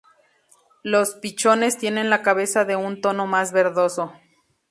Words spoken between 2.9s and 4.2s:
tono más verdoso.